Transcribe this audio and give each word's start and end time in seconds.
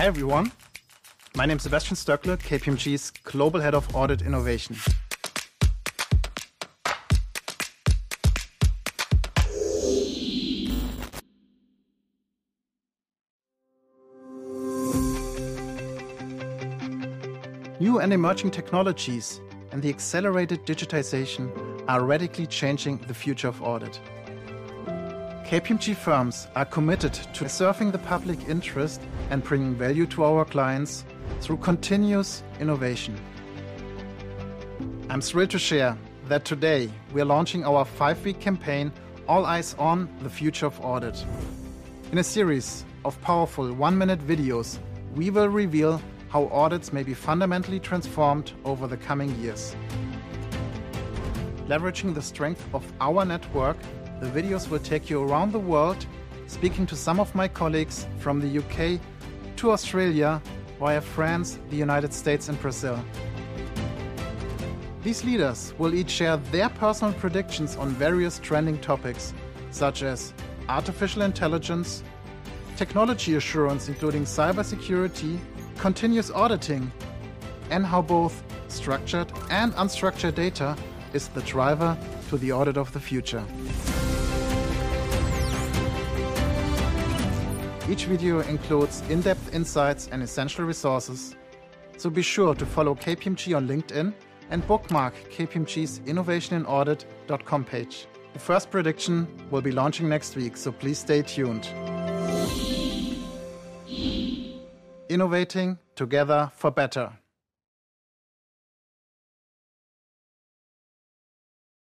Hi 0.00 0.06
everyone. 0.06 0.50
My 1.36 1.44
name 1.44 1.58
is 1.58 1.64
Sebastian 1.64 1.94
Stöckle, 1.94 2.38
KPMG's 2.38 3.10
Global 3.22 3.60
Head 3.60 3.74
of 3.74 3.94
Audit 3.94 4.22
Innovation. 4.22 4.74
New 17.78 17.98
and 18.00 18.10
emerging 18.14 18.52
technologies 18.52 19.42
and 19.72 19.82
the 19.82 19.90
accelerated 19.90 20.64
digitization 20.64 21.50
are 21.88 22.04
radically 22.04 22.46
changing 22.46 22.96
the 23.06 23.12
future 23.12 23.48
of 23.48 23.60
audit. 23.60 24.00
KPMG 25.50 25.96
firms 25.96 26.46
are 26.54 26.64
committed 26.64 27.12
to 27.12 27.48
serving 27.48 27.90
the 27.90 27.98
public 27.98 28.38
interest 28.48 29.02
and 29.30 29.42
bringing 29.42 29.74
value 29.74 30.06
to 30.06 30.22
our 30.22 30.44
clients 30.44 31.04
through 31.40 31.56
continuous 31.56 32.44
innovation. 32.60 33.16
I'm 35.08 35.20
thrilled 35.20 35.50
to 35.50 35.58
share 35.58 35.98
that 36.28 36.44
today 36.44 36.88
we 37.12 37.20
are 37.20 37.24
launching 37.24 37.64
our 37.64 37.84
five 37.84 38.24
week 38.24 38.38
campaign, 38.38 38.92
All 39.26 39.44
Eyes 39.44 39.74
on 39.76 40.08
the 40.22 40.30
Future 40.30 40.66
of 40.66 40.80
Audit. 40.84 41.26
In 42.12 42.18
a 42.18 42.22
series 42.22 42.84
of 43.04 43.20
powerful 43.20 43.72
one 43.72 43.98
minute 43.98 44.24
videos, 44.24 44.78
we 45.16 45.30
will 45.30 45.48
reveal 45.48 46.00
how 46.28 46.46
audits 46.52 46.92
may 46.92 47.02
be 47.02 47.12
fundamentally 47.12 47.80
transformed 47.80 48.52
over 48.64 48.86
the 48.86 48.96
coming 48.96 49.34
years. 49.40 49.74
Leveraging 51.66 52.14
the 52.14 52.22
strength 52.22 52.64
of 52.72 52.84
our 53.00 53.24
network, 53.24 53.78
the 54.20 54.26
videos 54.26 54.68
will 54.68 54.78
take 54.78 55.08
you 55.08 55.22
around 55.22 55.50
the 55.50 55.58
world, 55.58 56.06
speaking 56.46 56.86
to 56.86 56.94
some 56.94 57.18
of 57.18 57.34
my 57.34 57.48
colleagues 57.48 58.06
from 58.18 58.38
the 58.38 58.58
UK 58.58 59.00
to 59.56 59.70
Australia 59.70 60.42
via 60.78 61.00
France, 61.00 61.58
the 61.70 61.76
United 61.76 62.12
States, 62.12 62.48
and 62.48 62.60
Brazil. 62.60 63.02
These 65.02 65.24
leaders 65.24 65.72
will 65.78 65.94
each 65.94 66.10
share 66.10 66.36
their 66.36 66.68
personal 66.68 67.14
predictions 67.14 67.76
on 67.76 67.88
various 67.90 68.38
trending 68.38 68.78
topics, 68.80 69.32
such 69.70 70.02
as 70.02 70.34
artificial 70.68 71.22
intelligence, 71.22 72.02
technology 72.76 73.36
assurance, 73.36 73.88
including 73.88 74.24
cybersecurity, 74.24 75.38
continuous 75.78 76.30
auditing, 76.30 76.92
and 77.70 77.86
how 77.86 78.02
both 78.02 78.42
structured 78.68 79.32
and 79.50 79.72
unstructured 79.74 80.34
data 80.34 80.76
is 81.14 81.28
the 81.28 81.42
driver 81.42 81.96
to 82.28 82.36
the 82.36 82.52
audit 82.52 82.76
of 82.76 82.92
the 82.92 83.00
future. 83.00 83.42
Each 87.90 88.04
video 88.04 88.38
includes 88.42 89.02
in 89.10 89.20
depth 89.20 89.52
insights 89.52 90.08
and 90.12 90.22
essential 90.22 90.64
resources, 90.64 91.34
so 91.96 92.08
be 92.08 92.22
sure 92.22 92.54
to 92.54 92.64
follow 92.64 92.94
KPMG 92.94 93.56
on 93.56 93.66
LinkedIn 93.66 94.14
and 94.50 94.64
bookmark 94.68 95.12
KPMG's 95.28 95.98
innovationinaudit.com 96.06 97.64
page. 97.64 98.06
The 98.32 98.38
first 98.38 98.70
prediction 98.70 99.26
will 99.50 99.60
be 99.60 99.72
launching 99.72 100.08
next 100.08 100.36
week, 100.36 100.56
so 100.56 100.70
please 100.70 101.00
stay 101.00 101.22
tuned. 101.22 101.68
Innovating 105.08 105.76
together 105.96 106.52
for 106.54 106.70
better. 106.70 107.10